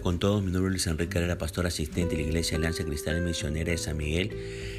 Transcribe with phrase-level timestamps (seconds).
[0.00, 0.42] con todos.
[0.42, 3.76] Mi nombre es Luis Enrique Herrera, pastor asistente de la Iglesia Alianza Cristiana Misionera de
[3.76, 4.30] San Miguel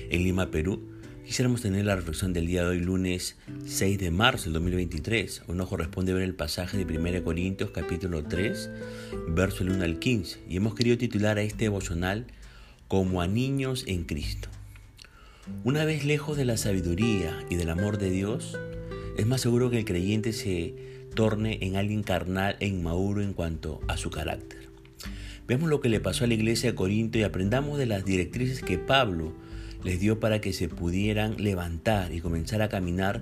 [0.09, 0.81] en Lima, Perú.
[1.23, 5.43] Quisiéramos tener la reflexión del día de hoy, lunes 6 de marzo del 2023.
[5.47, 8.71] Hoy nos corresponde ver el pasaje de 1 Corintios capítulo 3,
[9.29, 10.39] verso 1 al 15.
[10.49, 12.25] Y hemos querido titular a este devocional
[12.87, 14.49] como a niños en Cristo.
[15.63, 18.57] Una vez lejos de la sabiduría y del amor de Dios,
[19.17, 20.73] es más seguro que el creyente se
[21.13, 24.62] torne en alguien carnal e inmaduro en cuanto a su carácter.
[25.53, 28.63] Veamos lo que le pasó a la iglesia de Corinto y aprendamos de las directrices
[28.63, 29.33] que Pablo
[29.83, 33.21] les dio para que se pudieran levantar y comenzar a caminar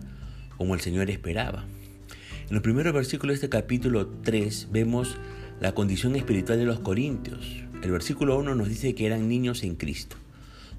[0.55, 1.66] como el Señor esperaba.
[2.48, 5.17] En los primeros versículos de este capítulo 3 vemos
[5.59, 7.66] la condición espiritual de los corintios.
[7.84, 10.16] El versículo 1 nos dice que eran niños en Cristo.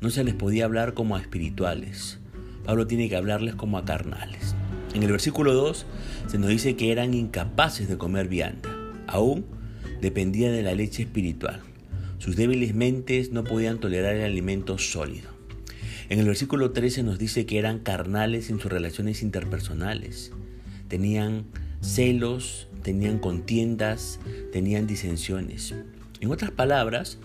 [0.01, 2.19] No se les podía hablar como a espirituales.
[2.65, 4.55] Pablo tiene que hablarles como a carnales.
[4.95, 5.85] En el versículo 2
[6.29, 8.75] se nos dice que eran incapaces de comer vianda.
[9.07, 9.45] Aún
[10.03, 11.63] dependían de la leche espiritual.
[12.19, 15.31] Sus débiles mentes no podían tolerar el alimento sólido.
[16.09, 20.33] En el versículo 13 nos dice que eran carnales en sus relaciones interpersonales.
[20.89, 21.45] Tenían
[21.81, 24.19] celos, tenían contiendas,
[24.53, 25.75] tenían disensiones.
[26.21, 27.19] En otras palabras,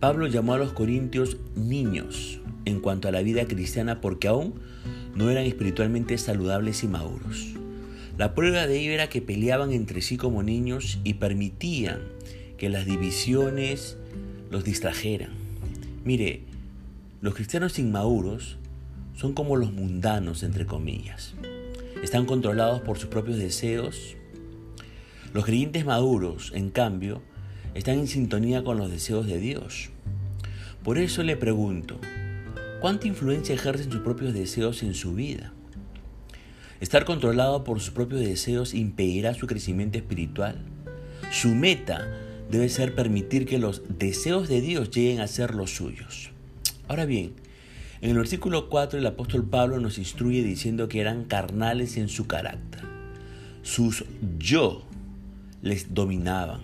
[0.00, 4.54] Pablo llamó a los corintios niños en cuanto a la vida cristiana porque aún
[5.14, 7.54] no eran espiritualmente saludables y maduros.
[8.16, 12.00] La prueba de ello era que peleaban entre sí como niños y permitían
[12.58, 13.96] que las divisiones
[14.52, 15.30] los distrajeran.
[16.04, 16.42] Mire,
[17.20, 18.56] los cristianos inmaduros
[19.16, 21.34] son como los mundanos, entre comillas.
[22.04, 24.14] Están controlados por sus propios deseos.
[25.32, 27.20] Los creyentes maduros, en cambio,
[27.74, 29.90] están en sintonía con los deseos de Dios.
[30.84, 31.98] Por eso le pregunto,
[32.80, 35.52] ¿cuánta influencia ejercen sus propios deseos en su vida?
[36.84, 40.58] Estar controlado por sus propios deseos impedirá su crecimiento espiritual.
[41.30, 42.06] Su meta
[42.50, 46.28] debe ser permitir que los deseos de Dios lleguen a ser los suyos.
[46.86, 47.32] Ahora bien,
[48.02, 52.26] en el versículo 4 el apóstol Pablo nos instruye diciendo que eran carnales en su
[52.26, 52.82] carácter.
[53.62, 54.04] Sus
[54.38, 54.84] yo
[55.62, 56.60] les dominaban.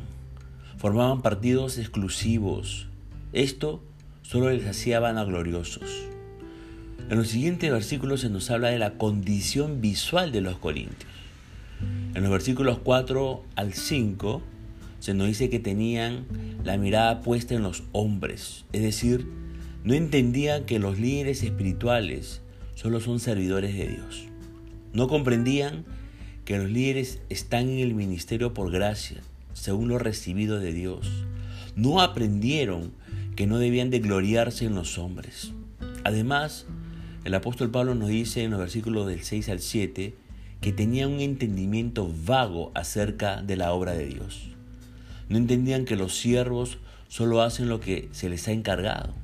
[0.77, 2.89] Formaban partidos exclusivos.
[3.33, 3.83] Esto
[4.21, 6.11] solo les hacía vanagloriosos.
[7.11, 11.11] En los siguientes versículos se nos habla de la condición visual de los corintios.
[12.15, 14.43] En los versículos 4 al 5
[15.01, 16.25] se nos dice que tenían
[16.63, 19.27] la mirada puesta en los hombres, es decir,
[19.83, 22.43] no entendían que los líderes espirituales
[22.77, 24.27] solo son servidores de Dios.
[24.93, 25.85] No comprendían
[26.45, 29.21] que los líderes están en el ministerio por gracia,
[29.53, 31.11] según lo recibido de Dios.
[31.75, 32.93] No aprendieron
[33.35, 35.51] que no debían de gloriarse en los hombres.
[36.05, 36.67] Además,
[37.25, 40.15] el apóstol Pablo nos dice en los versículos del 6 al 7
[40.61, 44.49] que tenían un entendimiento vago acerca de la obra de Dios.
[45.29, 49.15] No entendían que los siervos solo hacen lo que se les ha encargado.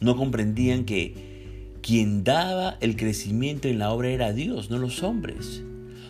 [0.00, 5.62] No comprendían que quien daba el crecimiento en la obra era Dios, no los hombres.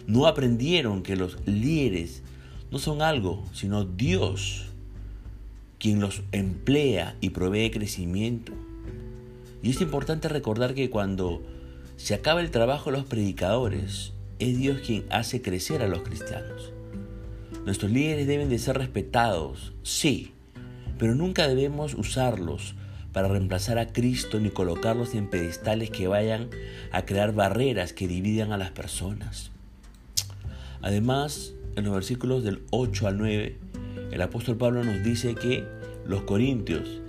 [0.07, 2.23] No aprendieron que los líderes
[2.71, 4.67] no son algo, sino Dios
[5.79, 8.53] quien los emplea y provee crecimiento.
[9.65, 11.43] Y es importante recordar que cuando
[11.97, 16.75] se acaba el trabajo de los predicadores, es Dios quien hace crecer a los cristianos.
[17.65, 20.35] Nuestros líderes deben de ser respetados, sí,
[20.99, 22.75] pero nunca debemos usarlos
[23.15, 26.51] para reemplazar a Cristo ni colocarlos en pedestales que vayan
[26.93, 29.51] a crear barreras que dividan a las personas.
[30.83, 33.57] Además, en los versículos del 8 al 9,
[34.13, 35.65] el apóstol Pablo nos dice que
[36.05, 37.01] los corintios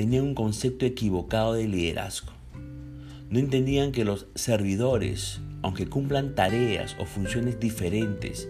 [0.00, 2.32] tenían un concepto equivocado de liderazgo.
[3.28, 8.48] No entendían que los servidores, aunque cumplan tareas o funciones diferentes,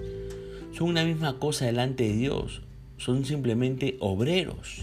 [0.71, 2.63] son una misma cosa delante de Dios,
[2.99, 4.83] son simplemente obreros.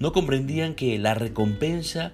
[0.00, 2.12] No comprendían que la recompensa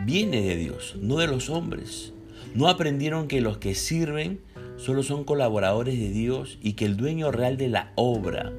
[0.00, 2.12] viene de Dios, no de los hombres.
[2.52, 4.40] No aprendieron que los que sirven
[4.76, 8.52] solo son colaboradores de Dios y que el dueño real de la obra,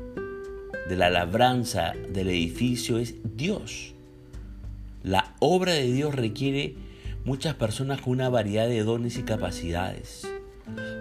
[0.88, 3.95] de la labranza, del edificio es Dios.
[5.06, 6.74] La obra de Dios requiere
[7.26, 10.28] muchas personas con una variedad de dones y capacidades.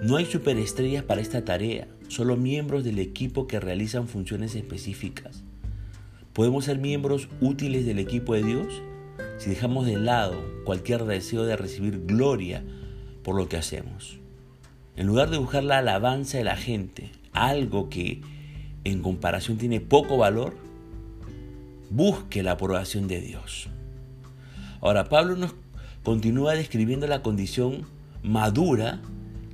[0.03, 5.43] No hay superestrellas para esta tarea, solo miembros del equipo que realizan funciones específicas.
[6.35, 8.83] ¿Podemos ser miembros útiles del equipo de Dios
[9.39, 10.37] si dejamos de lado
[10.67, 12.63] cualquier deseo de recibir gloria
[13.23, 14.19] por lo que hacemos?
[14.97, 18.21] En lugar de buscar la alabanza de la gente, algo que
[18.85, 20.55] en comparación tiene poco valor,
[21.89, 23.71] busque la aprobación de Dios.
[24.85, 25.55] Ahora, Pablo nos
[26.03, 27.87] continúa describiendo la condición
[28.23, 29.01] madura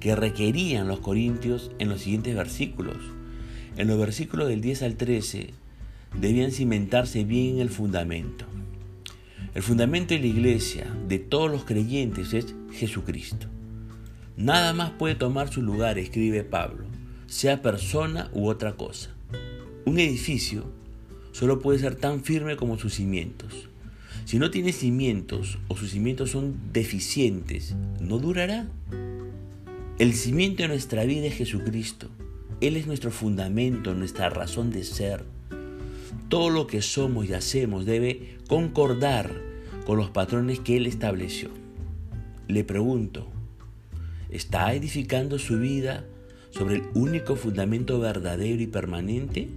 [0.00, 2.96] que requerían los corintios en los siguientes versículos.
[3.76, 5.50] En los versículos del 10 al 13
[6.20, 8.44] debían cimentarse bien en el fundamento.
[9.54, 13.46] El fundamento de la iglesia, de todos los creyentes, es Jesucristo.
[14.36, 16.86] Nada más puede tomar su lugar, escribe Pablo,
[17.28, 19.10] sea persona u otra cosa.
[19.84, 20.64] Un edificio
[21.30, 23.70] solo puede ser tan firme como sus cimientos.
[24.24, 28.68] Si no tiene cimientos o sus cimientos son deficientes, no durará.
[29.98, 32.08] El cimiento de nuestra vida es Jesucristo.
[32.60, 35.24] Él es nuestro fundamento, nuestra razón de ser.
[36.28, 39.30] Todo lo que somos y hacemos debe concordar
[39.84, 41.50] con los patrones que Él estableció.
[42.48, 43.28] Le pregunto,
[44.30, 46.04] ¿está edificando su vida
[46.50, 49.48] sobre el único fundamento verdadero y permanente?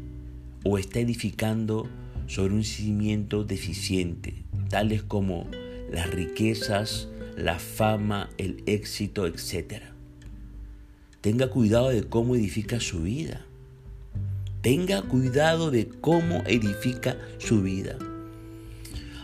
[0.63, 1.87] ¿O está edificando
[2.27, 4.42] sobre un cimiento deficiente,
[4.73, 5.45] tales como
[5.91, 9.83] las riquezas, la fama, el éxito, etc.
[11.21, 13.45] Tenga cuidado de cómo edifica su vida.
[14.63, 17.99] Tenga cuidado de cómo edifica su vida.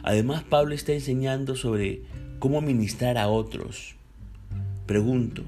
[0.03, 2.03] Además, Pablo está enseñando sobre
[2.37, 3.95] cómo ministrar a otros.
[4.85, 5.41] Pregunto,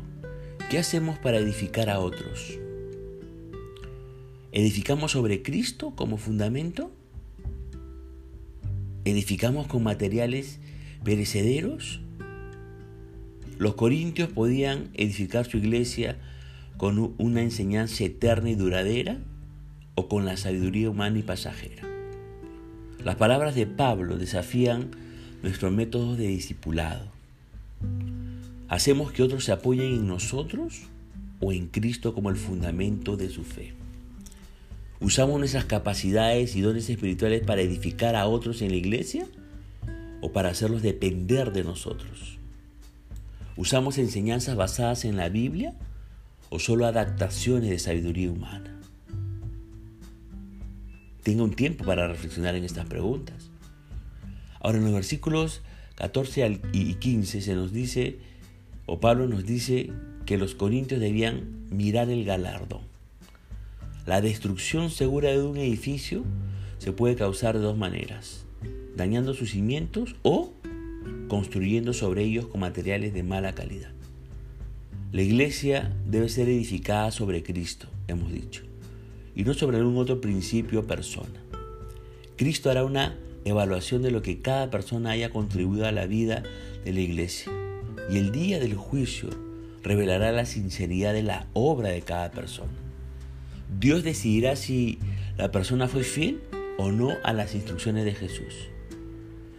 [0.71, 2.57] ¿qué hacemos para edificar a otros?
[4.51, 6.91] ¿Edificamos sobre Cristo como fundamento?
[9.05, 10.59] Edificamos con materiales
[11.03, 12.01] perecederos?
[13.57, 16.17] Los corintios podían edificar su iglesia
[16.77, 19.19] con una enseñanza eterna y duradera
[19.95, 21.83] o con la sabiduría humana y pasajera.
[23.03, 24.91] Las palabras de Pablo desafían
[25.43, 27.05] nuestros métodos de discipulado.
[28.67, 30.83] ¿Hacemos que otros se apoyen en nosotros
[31.39, 33.73] o en Cristo como el fundamento de su fe?
[35.01, 39.25] ¿Usamos nuestras capacidades y dones espirituales para edificar a otros en la iglesia
[40.21, 42.37] o para hacerlos depender de nosotros?
[43.57, 45.73] ¿Usamos enseñanzas basadas en la Biblia
[46.51, 48.79] o solo adaptaciones de sabiduría humana?
[51.23, 53.49] Tenga un tiempo para reflexionar en estas preguntas.
[54.59, 55.61] Ahora en los versículos
[55.95, 58.19] 14 y 15 se nos dice,
[58.85, 59.91] o Pablo nos dice,
[60.27, 62.90] que los corintios debían mirar el galardón.
[64.07, 66.23] La destrucción segura de un edificio
[66.79, 68.45] se puede causar de dos maneras,
[68.95, 70.53] dañando sus cimientos o
[71.27, 73.91] construyendo sobre ellos con materiales de mala calidad.
[75.11, 78.63] La iglesia debe ser edificada sobre Cristo, hemos dicho,
[79.35, 81.39] y no sobre algún otro principio o persona.
[82.37, 83.15] Cristo hará una
[83.45, 86.41] evaluación de lo que cada persona haya contribuido a la vida
[86.83, 87.51] de la iglesia,
[88.09, 89.29] y el día del juicio
[89.83, 92.71] revelará la sinceridad de la obra de cada persona.
[93.79, 94.99] Dios decidirá si
[95.37, 96.41] la persona fue fiel
[96.77, 98.69] o no a las instrucciones de Jesús.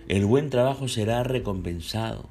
[0.08, 2.28] El buen trabajo será recompensado.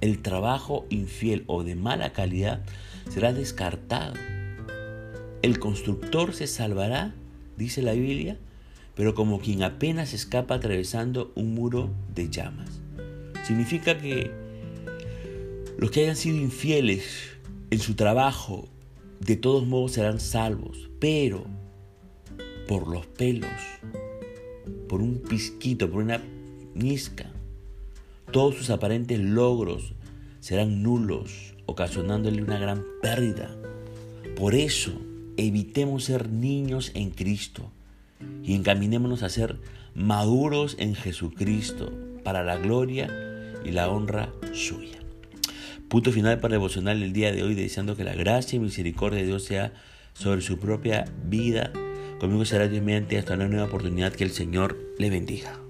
[0.00, 2.62] El trabajo infiel o de mala calidad
[3.10, 4.14] será descartado.
[5.42, 7.14] El constructor se salvará,
[7.56, 8.38] dice la Biblia,
[8.94, 12.80] pero como quien apenas escapa atravesando un muro de llamas.
[13.44, 14.30] Significa que
[15.78, 17.36] los que hayan sido infieles
[17.70, 18.68] en su trabajo
[19.20, 21.44] de todos modos serán salvos, pero
[22.66, 23.48] por los pelos,
[24.88, 26.20] por un pisquito, por una
[26.74, 27.30] nisca,
[28.32, 29.94] todos sus aparentes logros
[30.40, 33.56] serán nulos, ocasionándole una gran pérdida.
[34.34, 35.00] Por eso,
[35.36, 37.70] evitemos ser niños en Cristo
[38.42, 39.60] y encaminémonos a ser
[39.94, 41.92] maduros en Jesucristo
[42.24, 43.08] para la gloria
[43.64, 44.98] y la honra suya.
[45.86, 49.26] Punto final para devocionar el día de hoy, deseando que la gracia y misericordia de
[49.26, 49.72] Dios sea
[50.16, 51.72] sobre su propia vida.
[52.18, 55.65] Conmigo será Dios mediante hasta una nueva oportunidad que el Señor le bendiga.